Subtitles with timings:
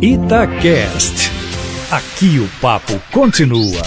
[0.00, 1.30] Itacast.
[1.90, 3.82] Aqui o papo continua.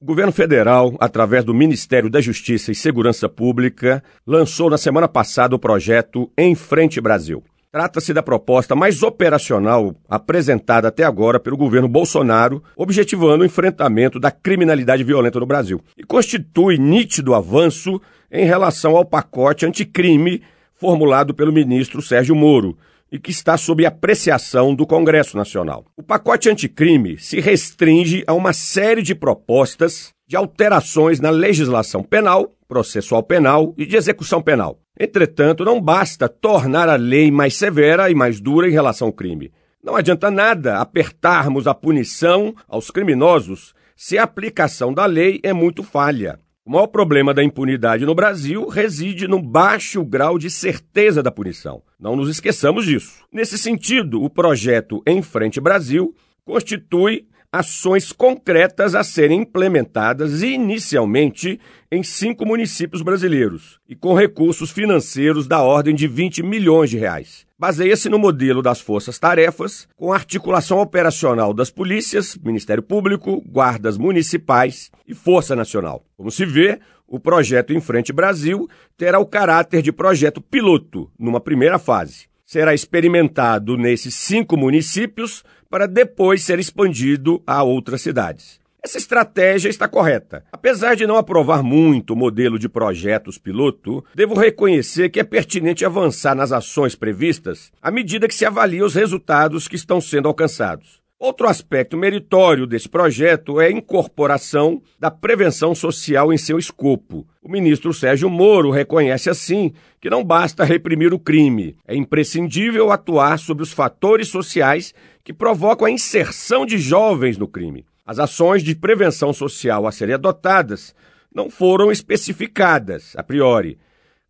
[0.00, 5.54] O governo federal, através do Ministério da Justiça e Segurança Pública, lançou na semana passada
[5.54, 7.42] o projeto Em Frente Brasil.
[7.74, 14.30] Trata-se da proposta mais operacional apresentada até agora pelo governo Bolsonaro, objetivando o enfrentamento da
[14.30, 15.80] criminalidade violenta no Brasil.
[15.96, 18.00] E constitui nítido avanço
[18.34, 20.42] em relação ao pacote anticrime
[20.74, 22.76] formulado pelo ministro Sérgio Moro
[23.10, 25.86] e que está sob apreciação do Congresso Nacional.
[25.96, 32.52] O pacote anticrime se restringe a uma série de propostas de alterações na legislação penal,
[32.66, 34.80] processual penal e de execução penal.
[34.98, 39.52] Entretanto, não basta tornar a lei mais severa e mais dura em relação ao crime.
[39.80, 45.84] Não adianta nada apertarmos a punição aos criminosos se a aplicação da lei é muito
[45.84, 46.40] falha.
[46.66, 51.82] O maior problema da impunidade no Brasil reside no baixo grau de certeza da punição.
[52.00, 53.22] Não nos esqueçamos disso.
[53.30, 61.60] Nesse sentido, o projeto Em Frente Brasil constitui ações concretas a serem implementadas inicialmente
[61.92, 67.46] em cinco municípios brasileiros e com recursos financeiros da ordem de 20 milhões de reais.
[67.56, 75.14] Baseia-se no modelo das forças-tarefas, com articulação operacional das polícias, Ministério Público, guardas municipais e
[75.14, 76.04] Força Nacional.
[76.16, 81.40] Como se vê, o projeto Em Frente Brasil terá o caráter de projeto piloto numa
[81.40, 82.26] primeira fase.
[82.44, 88.63] Será experimentado nesses cinco municípios para depois ser expandido a outras cidades.
[88.84, 90.44] Essa estratégia está correta.
[90.52, 95.86] Apesar de não aprovar muito o modelo de projetos piloto, devo reconhecer que é pertinente
[95.86, 101.02] avançar nas ações previstas à medida que se avalia os resultados que estão sendo alcançados.
[101.18, 107.26] Outro aspecto meritório desse projeto é a incorporação da prevenção social em seu escopo.
[107.42, 113.38] O ministro Sérgio Moro reconhece assim que não basta reprimir o crime, é imprescindível atuar
[113.38, 114.92] sobre os fatores sociais
[115.24, 117.86] que provocam a inserção de jovens no crime.
[118.06, 120.94] As ações de prevenção social a serem adotadas
[121.34, 123.78] não foram especificadas a priori,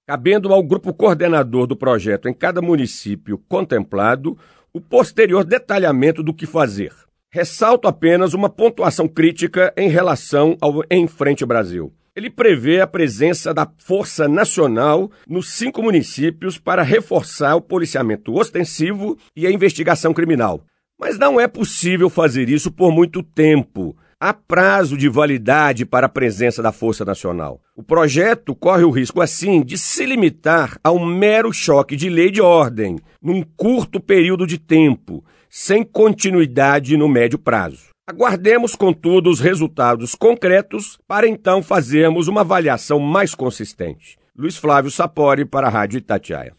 [0.06, 4.38] cabendo ao grupo coordenador do projeto em cada município contemplado
[4.72, 6.92] o posterior detalhamento do que fazer.
[7.32, 11.92] Ressalto apenas uma pontuação crítica em relação ao Em Frente Brasil.
[12.14, 19.18] Ele prevê a presença da Força Nacional nos cinco municípios para reforçar o policiamento ostensivo
[19.34, 20.64] e a investigação criminal.
[20.98, 23.96] Mas não é possível fazer isso por muito tempo.
[24.20, 27.60] Há prazo de validade para a presença da Força Nacional.
[27.76, 32.30] O projeto corre o risco, assim, de se limitar a um mero choque de lei
[32.30, 37.88] de ordem, num curto período de tempo, sem continuidade no médio prazo.
[38.06, 44.16] Aguardemos, contudo, os resultados concretos para então fazermos uma avaliação mais consistente.
[44.36, 46.54] Luiz Flávio Sapori para a Rádio Itatiaia.